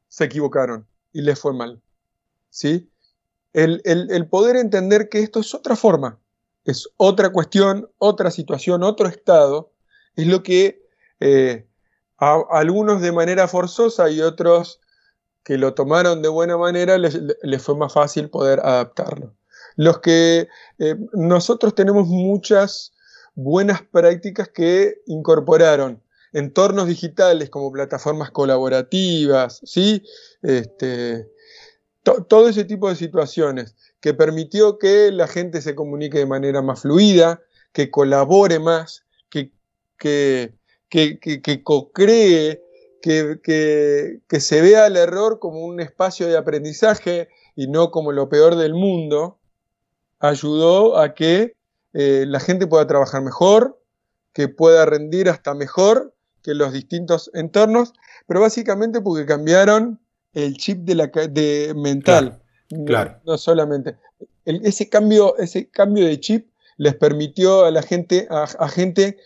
se 0.09 0.25
equivocaron 0.25 0.87
y 1.13 1.23
les 1.23 1.39
fue 1.39 1.55
mal. 1.55 1.81
¿sí? 2.51 2.91
El, 3.53 4.29
poder 4.29 4.57
entender 4.57 5.09
que 5.09 5.21
esto 5.21 5.41
es 5.41 5.55
otra 5.55 5.75
forma, 5.75 6.21
es 6.65 6.89
otra 6.97 7.31
cuestión, 7.31 7.91
otra 7.99 8.31
situación, 8.31 8.83
otro 8.83 9.09
estado, 9.09 9.73
es 10.17 10.27
lo 10.27 10.43
que 10.43 10.87
eh, 11.21 11.67
algunos 12.19 13.01
de 13.01 13.13
manera 13.13 13.49
forzosa 13.49 14.11
y 14.11 14.21
otros 14.21 14.81
que 15.43 15.57
lo 15.57 15.75
tomaron 15.75 16.23
de 16.23 16.29
buena 16.29 16.57
manera 16.57 16.99
les, 16.99 17.19
fue 17.63 17.77
más 17.77 17.93
fácil 17.93 18.29
poder 18.29 18.61
adaptarlo. 18.61 19.35
Los 19.77 20.01
que 20.01 20.49
eh, 20.79 20.97
nosotros 21.13 21.75
tenemos 21.75 22.09
muchas 22.09 22.93
buenas 23.35 23.83
prácticas 23.83 24.49
que 24.49 24.97
incorporaron 25.07 26.03
entornos 26.33 26.87
digitales 26.87 27.51
como 27.51 27.73
plataformas 27.73 28.31
colaborativas, 28.31 29.61
¿sí? 29.65 30.03
Este, 30.43 31.27
todo 32.03 32.49
ese 32.49 32.65
tipo 32.65 32.89
de 32.89 32.97
situaciones 32.97 33.75
que 34.01 34.15
permitió 34.15 34.79
que 34.79 35.11
la 35.11 35.27
gente 35.27 35.61
se 35.61 35.75
comunique 35.75 36.19
de 36.19 36.27
manera 36.27 36.63
más 36.63 36.83
fluida, 36.83 37.43
que 37.73 37.91
colabore 37.91 38.59
más, 38.59 39.05
que, 39.29 39.53
que, 39.99 40.55
que, 40.89 41.19
que 41.19 41.63
co-cree, 41.63 42.63
que, 43.01 44.41
se 44.41 44.61
vea 44.61 44.87
el 44.87 44.97
error 44.97 45.39
como 45.39 45.65
un 45.65 45.81
espacio 45.81 46.27
de 46.27 46.37
aprendizaje 46.37 47.29
y 47.57 47.67
no 47.69 47.91
como 47.91 48.13
lo 48.13 48.29
peor 48.29 48.57
del 48.57 48.75
mundo, 48.75 49.40
ayudó 50.21 50.99
a 50.99 51.15
que 51.15 51.57
eh, 51.93 52.25
la 52.29 52.39
gente 52.39 52.67
pueda 52.67 52.87
trabajar 52.87 53.23
mejor, 53.23 53.83
que 54.33 54.49
pueda 54.49 54.87
rendir 54.87 55.29
hasta 55.29 55.55
mejor 55.55 56.15
que 56.43 56.55
los 56.55 56.73
distintos 56.73 57.31
entornos, 57.35 57.93
pero 58.27 58.41
básicamente 58.41 59.01
porque 59.01 59.27
cambiaron 59.27 60.01
el 60.33 60.57
chip 60.57 60.85
de 60.85 60.95
la 60.95 61.07
de 61.07 61.75
mental. 61.77 62.41
Claro. 62.87 63.21
No, 63.25 63.37
solamente. 63.37 63.97
ese, 64.45 64.89
cambio, 64.89 65.37
ese 65.39 65.69
cambio 65.69 66.07
de 66.07 66.21
chip 66.21 66.51
les 66.77 66.95
permitió 66.95 67.65
a 67.65 67.71
la 67.71 67.83
gente, 67.83 68.29
a, 68.31 68.69
gente 68.69 69.19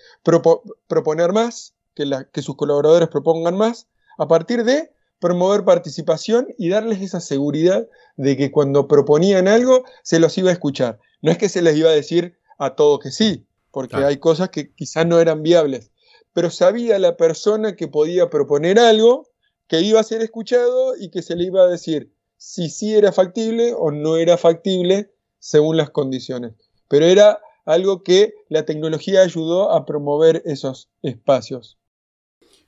proponer 0.88 1.32
más, 1.32 1.74
que, 1.94 2.10
que 2.32 2.42
sus 2.42 2.56
colaboradores 2.56 3.08
propongan 3.08 3.56
más, 3.56 3.86
a 4.18 4.26
partir 4.26 4.64
de 4.64 4.92
promover 5.24 5.64
participación 5.64 6.48
y 6.58 6.68
darles 6.68 7.00
esa 7.00 7.18
seguridad 7.18 7.88
de 8.18 8.36
que 8.36 8.50
cuando 8.50 8.86
proponían 8.86 9.48
algo 9.48 9.84
se 10.02 10.20
los 10.20 10.36
iba 10.36 10.50
a 10.50 10.52
escuchar. 10.52 10.98
No 11.22 11.30
es 11.30 11.38
que 11.38 11.48
se 11.48 11.62
les 11.62 11.78
iba 11.78 11.88
a 11.88 11.94
decir 11.94 12.36
a 12.58 12.74
todo 12.74 12.98
que 12.98 13.10
sí, 13.10 13.46
porque 13.70 13.96
hay 13.96 14.18
cosas 14.18 14.50
que 14.50 14.74
quizás 14.74 15.06
no 15.06 15.18
eran 15.20 15.42
viables, 15.42 15.92
pero 16.34 16.50
sabía 16.50 16.98
la 16.98 17.16
persona 17.16 17.74
que 17.74 17.88
podía 17.88 18.28
proponer 18.28 18.78
algo, 18.78 19.30
que 19.66 19.80
iba 19.80 19.98
a 19.98 20.04
ser 20.04 20.20
escuchado 20.20 20.94
y 20.94 21.08
que 21.08 21.22
se 21.22 21.36
le 21.36 21.44
iba 21.44 21.62
a 21.62 21.68
decir 21.68 22.12
si 22.36 22.68
sí 22.68 22.94
era 22.94 23.10
factible 23.10 23.72
o 23.74 23.90
no 23.90 24.18
era 24.18 24.36
factible 24.36 25.10
según 25.38 25.78
las 25.78 25.88
condiciones. 25.88 26.52
Pero 26.88 27.06
era 27.06 27.40
algo 27.64 28.02
que 28.02 28.34
la 28.50 28.66
tecnología 28.66 29.22
ayudó 29.22 29.72
a 29.72 29.86
promover 29.86 30.42
esos 30.44 30.90
espacios. 31.00 31.78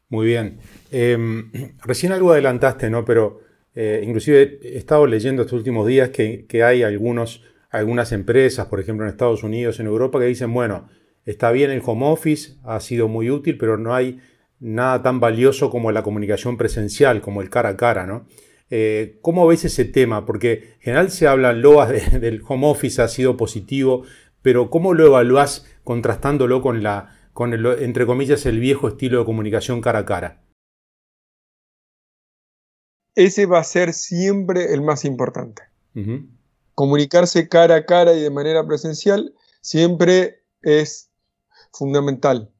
Muy 0.08 0.26
bien. 0.26 0.60
Em, 0.90 1.50
recién 1.84 2.12
algo 2.12 2.32
adelantaste, 2.32 2.90
¿no? 2.90 3.04
Pero 3.04 3.40
eh, 3.74 4.02
inclusive 4.04 4.60
he 4.62 4.78
estado 4.78 5.06
leyendo 5.06 5.42
estos 5.42 5.58
últimos 5.58 5.86
días 5.86 6.10
que, 6.10 6.46
hay 6.64 6.82
algunos, 6.82 7.42
algunas 7.70 8.12
empresas, 8.12 8.66
por 8.66 8.80
ejemplo 8.80 9.04
en 9.04 9.10
Estados 9.10 9.42
Unidos, 9.42 9.80
en 9.80 9.86
Europa, 9.86 10.18
que 10.18 10.26
dicen, 10.26 10.52
bueno, 10.52 10.88
está 11.24 11.50
bien 11.50 11.70
el 11.70 11.82
home 11.84 12.06
office, 12.06 12.54
ha 12.64 12.80
sido 12.80 13.08
muy 13.08 13.30
útil, 13.30 13.58
pero 13.58 13.76
no 13.76 13.94
hay 13.94 14.20
nada 14.60 15.02
tan 15.02 15.20
valioso 15.20 15.70
como 15.70 15.92
la 15.92 16.02
comunicación 16.02 16.56
presencial, 16.56 17.20
como 17.20 17.42
el 17.42 17.50
cara 17.50 17.70
a 17.70 17.76
cara, 17.76 18.06
¿no? 18.06 18.26
Eh, 18.70 19.18
¿Cómo 19.22 19.46
ves 19.46 19.64
ese 19.64 19.84
tema? 19.84 20.26
Porque 20.26 20.74
en 20.76 20.80
general 20.80 21.10
se 21.10 21.28
habla 21.28 21.52
loas 21.52 21.90
del 22.20 22.42
home 22.46 22.66
office, 22.66 23.02
ha 23.02 23.08
sido 23.08 23.36
positivo, 23.36 24.04
pero 24.42 24.70
¿cómo 24.70 24.94
lo 24.94 25.06
evaluás 25.06 25.66
contrastándolo 25.84 26.62
con 26.62 26.82
la, 26.82 27.15
con 27.36 27.52
el, 27.52 27.66
entre 27.66 28.06
comillas, 28.06 28.46
el 28.46 28.58
viejo 28.60 28.88
estilo 28.88 29.18
de 29.18 29.26
comunicación 29.26 29.82
cara 29.82 29.98
a 29.98 30.06
cara? 30.06 30.42
Ese 33.14 33.44
va 33.44 33.58
a 33.58 33.64
ser 33.64 33.92
siempre 33.92 34.72
el 34.72 34.80
más 34.80 35.04
importante. 35.04 35.62
Comunicarse 36.74 37.46
cara 37.50 37.74
a 37.74 37.84
cara 37.84 38.14
y 38.14 38.22
de 38.22 38.30
manera 38.30 38.66
presencial 38.66 39.34
siempre 39.60 40.44
es 40.62 41.10
fundamental. 41.74 42.50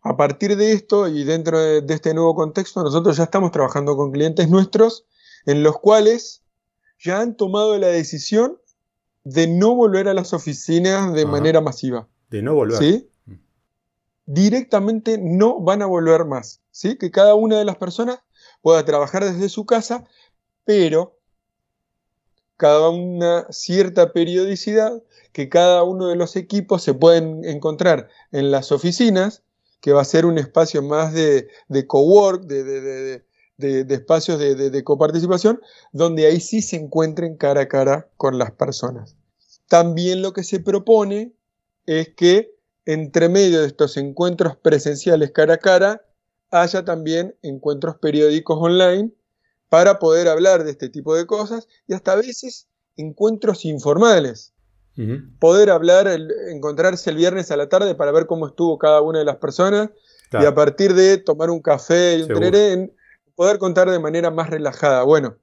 A 0.00 0.16
partir 0.16 0.56
de 0.56 0.72
esto 0.72 1.06
y 1.06 1.24
dentro 1.24 1.60
de, 1.60 1.84
este 1.86 2.14
nuevo 2.14 2.34
contexto, 2.34 2.82
nosotros 2.82 3.18
ya 3.18 3.24
estamos 3.24 3.50
trabajando 3.50 3.94
con 3.94 4.10
clientes 4.10 4.48
nuestros 4.48 5.04
en 5.44 5.62
los 5.62 5.78
cuales 5.80 6.42
ya 6.98 7.20
han 7.20 7.36
tomado 7.36 7.78
la 7.78 7.88
decisión 7.88 8.58
de 9.22 9.48
no 9.48 9.74
volver 9.74 10.08
a 10.08 10.14
las 10.14 10.32
oficinas 10.32 11.12
de 11.12 11.26
manera 11.26 11.60
masiva. 11.60 12.08
De 12.30 12.40
no 12.40 12.54
volver. 12.54 12.78
¿Sí? 12.78 13.10
Directamente 14.26 15.18
no 15.18 15.60
van 15.60 15.82
a 15.82 15.86
volver 15.86 16.24
más. 16.24 16.60
¿Sí? 16.70 16.96
Que 16.96 17.10
cada 17.10 17.34
una 17.34 17.58
de 17.58 17.64
las 17.64 17.76
personas 17.76 18.20
pueda 18.62 18.84
trabajar 18.84 19.24
desde 19.24 19.48
su 19.48 19.66
casa, 19.66 20.04
pero 20.64 21.18
cada 22.56 22.88
una 22.88 23.46
cierta 23.50 24.12
periodicidad, 24.12 25.02
que 25.32 25.48
cada 25.48 25.82
uno 25.82 26.08
de 26.08 26.16
los 26.16 26.36
equipos 26.36 26.82
se 26.82 26.94
pueden 26.94 27.44
encontrar 27.44 28.08
en 28.32 28.50
las 28.50 28.72
oficinas, 28.72 29.42
que 29.80 29.92
va 29.92 30.00
a 30.00 30.06
ser 30.06 30.24
un 30.24 30.38
espacio 30.38 30.82
más 30.82 31.12
de, 31.12 31.48
de 31.68 31.86
cowork, 31.86 32.44
de, 32.44 33.22
de 33.56 33.94
espacios 33.94 34.38
de, 34.38 34.84
coparticipación, 34.84 35.60
donde 35.92 36.26
ahí 36.26 36.40
sí 36.40 36.62
se 36.62 36.76
encuentren 36.76 37.36
cara 37.36 37.62
a 37.62 37.68
cara 37.68 38.08
con 38.16 38.38
las 38.38 38.52
personas. 38.52 39.16
También 39.68 40.22
lo 40.22 40.32
que 40.32 40.44
se 40.44 40.60
propone 40.60 41.32
es 41.86 42.08
que 42.14 42.53
entre 42.86 43.28
medio 43.28 43.60
de 43.60 43.66
estos 43.66 43.96
encuentros 43.96 44.56
presenciales 44.56 45.30
cara 45.30 45.54
a 45.54 45.58
cara, 45.58 46.06
haya 46.50 46.84
también 46.84 47.36
encuentros 47.42 47.96
periódicos 47.98 48.58
online 48.60 49.12
para 49.68 49.98
poder 49.98 50.28
hablar 50.28 50.64
de 50.64 50.70
este 50.70 50.88
tipo 50.88 51.14
de 51.16 51.26
cosas 51.26 51.66
y 51.86 51.94
hasta 51.94 52.12
a 52.12 52.16
veces 52.16 52.68
encuentros 52.96 53.64
informales. 53.64 54.52
Poder 55.40 55.70
hablar, 55.70 56.06
encontrarse 56.52 57.10
el 57.10 57.16
viernes 57.16 57.50
a 57.50 57.56
la 57.56 57.68
tarde 57.68 57.96
para 57.96 58.12
ver 58.12 58.26
cómo 58.26 58.46
estuvo 58.46 58.78
cada 58.78 59.00
una 59.00 59.18
de 59.18 59.24
las 59.24 59.38
personas 59.38 59.90
y 60.30 60.44
a 60.44 60.54
partir 60.54 60.94
de 60.94 61.18
tomar 61.18 61.50
un 61.50 61.60
café 61.60 62.16
y 62.16 62.22
un 62.22 62.28
tereré, 62.28 62.94
poder 63.34 63.58
contar 63.58 63.90
de 63.90 63.98
manera 63.98 64.30
más 64.30 64.50
relajada. 64.50 65.02
Bueno, 65.02 65.36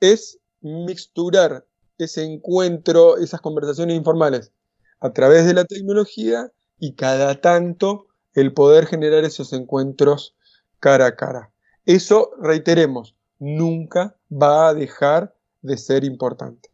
es 0.00 0.38
mixturar 0.60 1.64
ese 1.96 2.24
encuentro, 2.24 3.16
esas 3.16 3.40
conversaciones 3.40 3.96
informales 3.96 4.52
a 5.00 5.10
través 5.12 5.46
de 5.46 5.54
la 5.54 5.64
tecnología 5.64 6.52
y 6.82 6.94
cada 6.94 7.40
tanto 7.40 8.08
el 8.34 8.52
poder 8.54 8.86
generar 8.86 9.22
esos 9.22 9.52
encuentros 9.52 10.34
cara 10.80 11.06
a 11.06 11.14
cara. 11.14 11.52
Eso, 11.86 12.32
reiteremos, 12.42 13.14
nunca 13.38 14.16
va 14.28 14.66
a 14.66 14.74
dejar 14.74 15.32
de 15.60 15.76
ser 15.76 16.02
importante. 16.02 16.70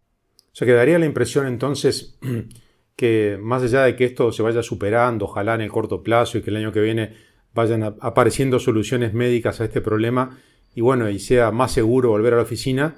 O 0.46 0.54
sea, 0.54 0.66
quedaría 0.66 0.98
la 0.98 1.04
impresión 1.04 1.46
entonces 1.46 2.18
que 2.96 3.36
más 3.38 3.62
allá 3.62 3.82
de 3.82 3.96
que 3.96 4.06
esto 4.06 4.32
se 4.32 4.42
vaya 4.42 4.62
superando, 4.62 5.26
ojalá 5.26 5.56
en 5.56 5.60
el 5.60 5.70
corto 5.70 6.02
plazo 6.02 6.38
y 6.38 6.42
que 6.42 6.48
el 6.48 6.56
año 6.56 6.72
que 6.72 6.80
viene 6.80 7.14
vayan 7.52 7.82
apareciendo 8.00 8.58
soluciones 8.58 9.12
médicas 9.12 9.60
a 9.60 9.66
este 9.66 9.82
problema 9.82 10.38
y 10.74 10.80
bueno, 10.80 11.10
y 11.10 11.18
sea 11.18 11.50
más 11.50 11.72
seguro 11.72 12.08
volver 12.08 12.32
a 12.32 12.36
la 12.36 12.44
oficina, 12.44 12.96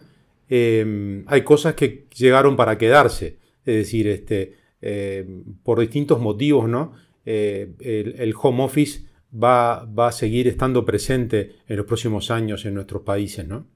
em, 0.48 1.24
hay 1.26 1.42
cosas 1.42 1.74
que 1.74 2.06
llegaron 2.14 2.54
para 2.54 2.78
quedarse. 2.78 3.38
Es 3.64 3.74
decir, 3.74 4.06
este, 4.06 4.59
em, 4.80 5.44
por 5.62 5.80
distintos 5.80 6.20
motivos, 6.20 6.68
¿no? 6.68 6.92
Eh, 7.26 7.74
el, 7.80 8.34
home 8.40 8.64
office 8.64 9.06
va, 9.32 9.84
va, 9.84 10.08
a 10.08 10.12
seguir 10.12 10.48
estando 10.48 10.84
presente 10.84 11.56
en 11.68 11.76
los 11.76 11.86
próximos 11.86 12.30
años 12.30 12.64
en 12.64 12.74
nuestros 12.74 13.02
países, 13.02 13.46
¿no? 13.46 13.66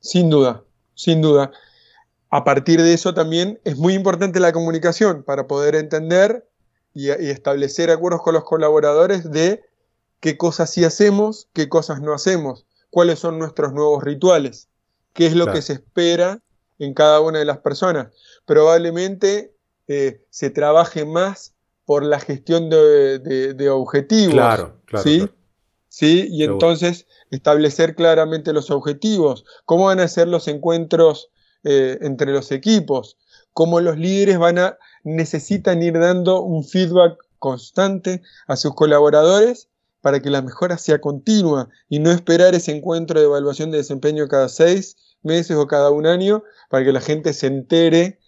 Sin 0.00 0.30
duda, 0.30 0.64
sin 0.94 1.20
duda. 1.20 1.52
A 2.30 2.44
partir 2.44 2.82
de 2.82 2.92
eso 2.92 3.14
también 3.14 3.60
es 3.64 3.76
muy 3.76 3.94
importante 3.94 4.40
la 4.40 4.52
comunicación 4.52 5.22
para 5.22 5.46
poder 5.46 5.74
entender 5.74 6.48
y, 6.92 7.10
establecer 7.10 7.90
acuerdos 7.90 8.22
con 8.22 8.34
los 8.34 8.44
colaboradores 8.44 9.30
de 9.30 9.62
qué 10.20 10.36
cosas 10.36 10.70
sí 10.70 10.84
hacemos, 10.84 11.48
qué 11.52 11.68
cosas 11.68 12.00
no 12.00 12.14
hacemos, 12.14 12.66
cuáles 12.90 13.18
son 13.18 13.38
nuestros 13.38 13.72
nuevos 13.72 14.02
rituales, 14.02 14.68
qué 15.12 15.26
es 15.26 15.34
lo 15.36 15.52
que 15.52 15.60
se 15.60 15.74
espera 15.74 16.42
en 16.78 16.94
cada 16.94 17.20
una 17.20 17.38
de 17.38 17.44
las 17.44 17.58
personas. 17.58 18.08
Probablemente 18.46 19.55
eh, 19.88 20.24
se 20.30 20.50
trabaje 20.50 21.04
más 21.04 21.54
por 21.84 22.04
la 22.04 22.18
gestión 22.18 22.68
de, 22.68 23.68
objetivos. 23.70 24.34
Claro, 24.34 24.80
claro. 24.84 25.04
¿sí? 25.04 25.28
¿Sí? 25.88 26.28
Y 26.30 26.44
entonces 26.44 27.06
establecer 27.30 27.94
claramente 27.94 28.52
los 28.52 28.70
objetivos, 28.70 29.44
cómo 29.64 29.86
van 29.86 30.00
a 30.00 30.08
ser 30.08 30.28
los 30.28 30.48
encuentros 30.48 31.30
eh, 31.64 31.98
entre 32.02 32.32
los 32.32 32.52
equipos, 32.52 33.16
cómo 33.52 33.80
los 33.80 33.96
líderes 33.96 34.38
van 34.38 34.58
a 34.58 34.78
necesitan 35.04 35.82
ir 35.82 35.98
dando 35.98 36.42
un 36.42 36.64
feedback 36.64 37.18
constante 37.38 38.22
a 38.48 38.56
sus 38.56 38.74
colaboradores 38.74 39.68
para 40.00 40.20
que 40.20 40.30
la 40.30 40.42
mejora 40.42 40.78
sea 40.78 41.00
continua 41.00 41.68
y 41.88 42.00
no 42.00 42.10
esperar 42.10 42.54
ese 42.54 42.76
encuentro 42.76 43.18
de 43.18 43.26
evaluación 43.26 43.70
de 43.70 43.78
desempeño 43.78 44.28
cada 44.28 44.48
seis 44.48 44.96
meses 45.22 45.56
o 45.56 45.66
cada 45.66 45.90
un 45.90 46.06
año 46.06 46.42
para 46.70 46.84
que 46.84 46.92
la 46.92 47.00
gente 47.00 47.32
se 47.32 47.46
entere 47.46 48.20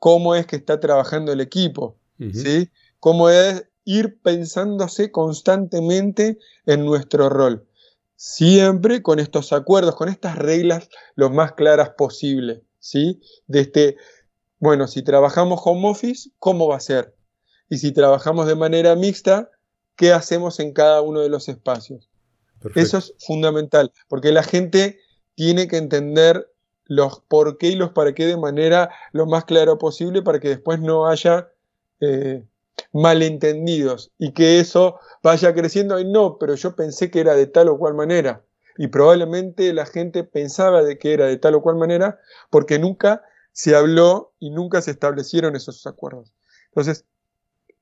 cómo 0.00 0.34
es 0.34 0.46
que 0.46 0.56
está 0.56 0.80
trabajando 0.80 1.30
el 1.30 1.40
equipo, 1.40 1.96
¿sí? 2.18 2.70
Cómo 2.98 3.30
es 3.30 3.64
ir 3.84 4.20
pensándose 4.20 5.12
constantemente 5.12 6.38
en 6.66 6.84
nuestro 6.84 7.28
rol. 7.28 7.68
Siempre 8.16 9.02
con 9.02 9.20
estos 9.20 9.52
acuerdos, 9.52 9.94
con 9.94 10.08
estas 10.08 10.36
reglas 10.36 10.88
lo 11.14 11.30
más 11.30 11.52
claras 11.52 11.90
posible, 11.90 12.62
¿sí? 12.78 13.20
De 13.46 13.60
este, 13.60 13.96
bueno, 14.58 14.88
si 14.88 15.02
trabajamos 15.02 15.60
home 15.64 15.88
office, 15.88 16.30
¿cómo 16.38 16.66
va 16.66 16.76
a 16.76 16.80
ser? 16.80 17.14
Y 17.68 17.78
si 17.78 17.92
trabajamos 17.92 18.46
de 18.46 18.56
manera 18.56 18.96
mixta, 18.96 19.50
¿qué 19.96 20.12
hacemos 20.12 20.60
en 20.60 20.72
cada 20.72 21.02
uno 21.02 21.20
de 21.20 21.28
los 21.28 21.48
espacios? 21.48 22.10
Eso 22.74 22.98
es 22.98 23.14
fundamental, 23.18 23.92
porque 24.08 24.32
la 24.32 24.42
gente 24.42 24.98
tiene 25.34 25.68
que 25.68 25.76
entender 25.76 26.49
los 26.90 27.20
por 27.20 27.56
qué 27.56 27.68
y 27.68 27.76
los 27.76 27.90
para 27.90 28.14
qué 28.14 28.26
de 28.26 28.36
manera 28.36 28.90
lo 29.12 29.24
más 29.24 29.44
clara 29.44 29.76
posible 29.76 30.22
para 30.22 30.40
que 30.40 30.48
después 30.48 30.80
no 30.80 31.06
haya 31.06 31.48
eh, 32.00 32.42
malentendidos 32.92 34.10
y 34.18 34.32
que 34.32 34.58
eso 34.58 34.98
vaya 35.22 35.54
creciendo 35.54 36.00
y 36.00 36.04
no, 36.04 36.36
pero 36.36 36.56
yo 36.56 36.74
pensé 36.74 37.08
que 37.08 37.20
era 37.20 37.34
de 37.34 37.46
tal 37.46 37.68
o 37.68 37.78
cual 37.78 37.94
manera 37.94 38.44
y 38.76 38.88
probablemente 38.88 39.72
la 39.72 39.86
gente 39.86 40.24
pensaba 40.24 40.82
de 40.82 40.98
que 40.98 41.14
era 41.14 41.26
de 41.26 41.36
tal 41.36 41.54
o 41.54 41.62
cual 41.62 41.76
manera 41.76 42.18
porque 42.50 42.80
nunca 42.80 43.22
se 43.52 43.76
habló 43.76 44.32
y 44.40 44.50
nunca 44.50 44.82
se 44.82 44.90
establecieron 44.90 45.54
esos 45.54 45.86
acuerdos. 45.86 46.32
Entonces, 46.70 47.04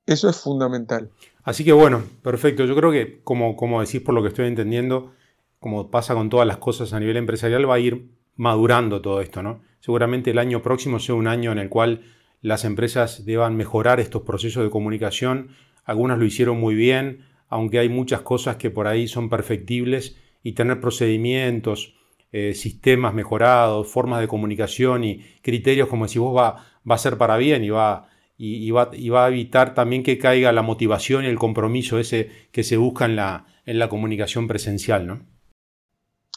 eso 0.05 0.29
es 0.29 0.37
fundamental. 0.37 1.09
Así 1.41 1.65
que 1.65 1.71
bueno, 1.71 2.03
perfecto. 2.21 2.65
Yo 2.65 2.75
creo 2.75 2.91
que, 2.91 3.23
como, 3.23 3.55
como 3.55 3.81
decís 3.81 4.01
por 4.01 4.13
lo 4.13 4.21
que 4.21 4.27
estoy 4.27 4.45
entendiendo, 4.45 5.13
como 5.59 5.89
pasa 5.89 6.13
con 6.13 6.29
todas 6.29 6.47
las 6.47 6.57
cosas 6.57 6.93
a 6.93 6.99
nivel 6.99 7.17
empresarial, 7.17 7.67
va 7.67 7.75
a 7.75 7.79
ir 7.79 8.18
madurando 8.39 9.01
todo 9.01 9.19
esto, 9.19 9.43
¿no? 9.43 9.61
Seguramente 9.81 10.31
el 10.31 10.39
año 10.39 10.63
próximo 10.63 10.99
sea 10.99 11.15
un 11.15 11.27
año 11.27 11.51
en 11.51 11.59
el 11.59 11.67
cual 11.67 12.03
las 12.41 12.63
empresas 12.63 13.25
deban 13.25 13.57
mejorar 13.57 13.99
estos 13.99 14.21
procesos 14.21 14.63
de 14.63 14.69
comunicación. 14.69 15.49
Algunas 15.83 16.17
lo 16.17 16.23
hicieron 16.23 16.57
muy 16.57 16.73
bien, 16.73 17.25
aunque 17.49 17.79
hay 17.79 17.89
muchas 17.89 18.21
cosas 18.21 18.55
que 18.55 18.69
por 18.69 18.87
ahí 18.87 19.09
son 19.09 19.29
perfectibles 19.29 20.15
y 20.41 20.53
tener 20.53 20.79
procedimientos, 20.79 21.95
eh, 22.31 22.53
sistemas 22.53 23.13
mejorados, 23.13 23.87
formas 23.91 24.21
de 24.21 24.29
comunicación 24.29 25.03
y 25.03 25.19
criterios, 25.41 25.89
como 25.89 26.05
decís 26.05 26.19
vos, 26.19 26.37
va, 26.37 26.65
a 26.87 26.97
ser 26.97 27.17
para 27.17 27.35
bien 27.35 27.65
y 27.65 27.71
va, 27.71 28.07
y, 28.37 28.71
va, 28.71 28.89
a 29.25 29.27
evitar 29.27 29.73
también 29.73 30.01
que 30.01 30.17
caiga 30.17 30.53
la 30.53 30.61
motivación 30.61 31.25
y 31.25 31.27
el 31.27 31.37
compromiso 31.37 31.99
ese 31.99 32.31
que 32.53 32.63
se 32.63 32.77
busca 32.77 33.03
en 33.03 33.17
la, 33.17 33.47
en 33.65 33.79
la 33.79 33.89
comunicación 33.89 34.47
presencial, 34.47 35.07
¿no? 35.07 35.19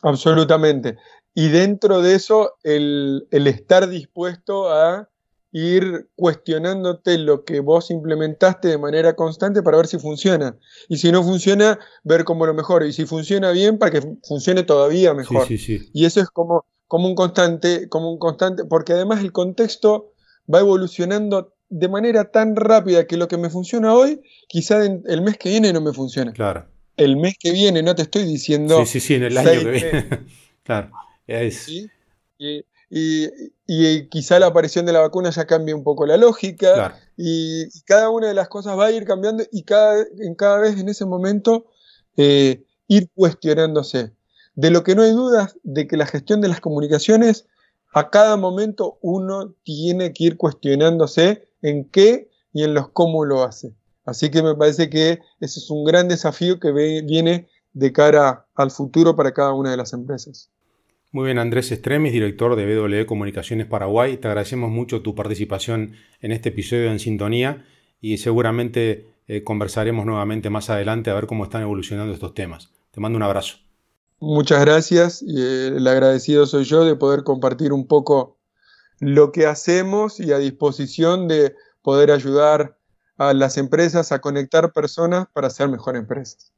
Absolutamente. 0.02 0.96
Y 1.34 1.48
dentro 1.48 2.02
de 2.02 2.14
eso, 2.14 2.54
el, 2.62 3.26
estar 3.30 3.88
dispuesto 3.88 4.70
a 4.72 5.08
ir 5.50 6.08
cuestionándote 6.16 7.18
lo 7.18 7.44
que 7.44 7.60
vos 7.60 7.90
implementaste 7.90 8.68
de 8.68 8.78
manera 8.78 9.14
constante 9.14 9.62
para 9.62 9.78
ver 9.78 9.86
si 9.86 9.98
funciona. 9.98 10.56
Y 10.88 10.98
si 10.98 11.12
no 11.12 11.22
funciona, 11.22 11.78
ver 12.04 12.24
cómo 12.24 12.46
lo 12.46 12.54
mejor. 12.54 12.84
Y 12.84 12.92
si 12.92 13.04
funciona 13.04 13.50
bien, 13.50 13.78
para 13.78 13.92
que 13.92 14.16
funcione 14.26 14.62
todavía 14.62 15.14
mejor. 15.14 15.46
Y 15.50 16.04
eso 16.04 16.20
es 16.20 16.28
como, 16.28 16.64
como 16.86 17.08
un 17.08 17.14
constante, 17.14 17.88
como 17.88 18.10
un 18.10 18.18
constante, 18.18 18.64
porque 18.64 18.92
además 18.92 19.20
el 19.20 19.32
contexto 19.32 20.12
va 20.52 20.60
evolucionando 20.60 21.54
de 21.68 21.88
manera 21.88 22.30
tan 22.30 22.54
rápida 22.54 23.06
que 23.06 23.16
lo 23.16 23.28
que 23.28 23.38
me 23.38 23.48
funciona 23.48 23.94
hoy, 23.94 24.20
quizá 24.48 24.84
el 24.84 25.22
mes 25.22 25.38
que 25.38 25.48
viene 25.48 25.72
no 25.72 25.80
me 25.80 25.92
funciona. 25.94 26.32
Claro. 26.32 26.66
El 26.98 27.16
mes 27.16 27.36
que 27.38 27.52
viene, 27.52 27.82
no 27.82 27.94
te 27.94 28.02
estoy 28.02 28.24
diciendo. 28.24 28.84
Sí, 28.84 28.86
sí, 28.86 29.00
sí, 29.00 29.14
en 29.14 29.22
el 29.22 29.38
año 29.38 29.60
que 29.60 29.70
viene. 29.70 30.08
claro. 30.64 30.90
Y, 32.94 34.08
quizá 34.08 34.38
la 34.38 34.48
aparición 34.48 34.84
de 34.84 34.92
la 34.92 35.00
vacuna 35.00 35.30
ya 35.30 35.46
cambie 35.46 35.74
un 35.74 35.82
poco 35.82 36.06
la 36.06 36.16
lógica. 36.16 36.98
Y, 37.16 37.68
cada 37.84 38.10
una 38.10 38.28
de 38.28 38.34
las 38.34 38.48
cosas 38.48 38.78
va 38.78 38.86
a 38.86 38.92
ir 38.92 39.04
cambiando 39.04 39.44
y 39.50 39.62
cada, 39.62 40.04
en 40.18 40.34
cada 40.34 40.58
vez 40.58 40.78
en 40.78 40.88
ese 40.88 41.06
momento 41.06 41.66
eh, 42.16 42.64
ir 42.88 43.08
cuestionándose. 43.14 44.12
De 44.54 44.70
lo 44.70 44.84
que 44.84 44.94
no 44.94 45.02
hay 45.02 45.12
dudas 45.12 45.56
de 45.62 45.86
que 45.86 45.96
la 45.96 46.06
gestión 46.06 46.42
de 46.42 46.48
las 46.48 46.60
comunicaciones, 46.60 47.46
a 47.94 48.10
cada 48.10 48.36
momento 48.36 48.98
uno 49.00 49.54
tiene 49.64 50.12
que 50.12 50.24
ir 50.24 50.36
cuestionándose 50.36 51.48
en 51.62 51.88
qué 51.88 52.30
y 52.52 52.64
en 52.64 52.74
los 52.74 52.90
cómo 52.90 53.24
lo 53.24 53.44
hace. 53.44 53.74
Así 54.04 54.30
que 54.30 54.42
me 54.42 54.54
parece 54.54 54.90
que 54.90 55.20
ese 55.40 55.60
es 55.60 55.70
un 55.70 55.84
gran 55.84 56.08
desafío 56.08 56.58
que 56.58 56.72
viene 56.72 57.48
de 57.72 57.92
cara 57.92 58.46
al 58.54 58.70
futuro 58.70 59.16
para 59.16 59.32
cada 59.32 59.54
una 59.54 59.70
de 59.70 59.76
las 59.76 59.92
empresas. 59.92 60.50
Muy 61.14 61.26
bien, 61.26 61.38
Andrés 61.38 61.70
Estremis, 61.70 62.14
director 62.14 62.56
de 62.56 62.64
BW 62.64 63.04
Comunicaciones 63.04 63.66
Paraguay. 63.66 64.16
Te 64.16 64.28
agradecemos 64.28 64.70
mucho 64.70 65.02
tu 65.02 65.14
participación 65.14 65.92
en 66.22 66.32
este 66.32 66.48
episodio 66.48 66.90
en 66.90 66.98
Sintonía 66.98 67.66
y 68.00 68.16
seguramente 68.16 69.12
eh, 69.28 69.44
conversaremos 69.44 70.06
nuevamente 70.06 70.48
más 70.48 70.70
adelante 70.70 71.10
a 71.10 71.14
ver 71.14 71.26
cómo 71.26 71.44
están 71.44 71.60
evolucionando 71.60 72.14
estos 72.14 72.32
temas. 72.32 72.70
Te 72.92 73.00
mando 73.00 73.18
un 73.18 73.24
abrazo. 73.24 73.58
Muchas 74.20 74.62
gracias 74.62 75.22
y 75.22 75.38
eh, 75.38 75.66
el 75.76 75.86
agradecido 75.86 76.46
soy 76.46 76.64
yo 76.64 76.82
de 76.86 76.96
poder 76.96 77.24
compartir 77.24 77.74
un 77.74 77.86
poco 77.86 78.38
lo 78.98 79.32
que 79.32 79.44
hacemos 79.44 80.18
y 80.18 80.32
a 80.32 80.38
disposición 80.38 81.28
de 81.28 81.54
poder 81.82 82.10
ayudar 82.10 82.78
a 83.18 83.34
las 83.34 83.58
empresas 83.58 84.12
a 84.12 84.22
conectar 84.22 84.72
personas 84.72 85.26
para 85.34 85.50
ser 85.50 85.68
mejor 85.68 85.94
empresas. 85.94 86.54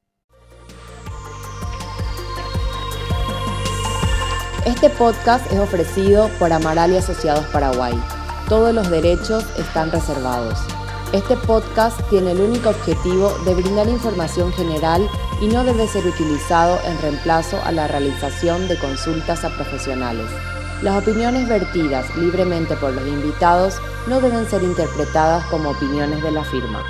Este 4.64 4.88
podcast 4.88 5.52
es 5.52 5.58
ofrecido 5.58 6.30
por 6.38 6.50
Amaral 6.50 6.90
y 6.92 6.96
Asociados 6.96 7.44
Paraguay. 7.48 7.92
Todos 8.48 8.74
los 8.74 8.88
derechos 8.88 9.44
están 9.58 9.92
reservados. 9.92 10.58
Este 11.12 11.36
podcast 11.36 12.00
tiene 12.08 12.32
el 12.32 12.40
único 12.40 12.70
objetivo 12.70 13.28
de 13.44 13.54
brindar 13.54 13.88
información 13.88 14.54
general 14.54 15.06
y 15.42 15.48
no 15.48 15.64
debe 15.64 15.86
ser 15.86 16.06
utilizado 16.06 16.78
en 16.86 16.98
reemplazo 17.02 17.60
a 17.62 17.72
la 17.72 17.88
realización 17.88 18.66
de 18.66 18.78
consultas 18.78 19.44
a 19.44 19.54
profesionales. 19.54 20.30
Las 20.80 21.02
opiniones 21.02 21.46
vertidas 21.46 22.06
libremente 22.16 22.74
por 22.76 22.94
los 22.94 23.06
invitados 23.06 23.76
no 24.06 24.18
deben 24.22 24.48
ser 24.48 24.62
interpretadas 24.62 25.44
como 25.46 25.72
opiniones 25.72 26.22
de 26.22 26.30
la 26.30 26.42
firma. 26.42 26.82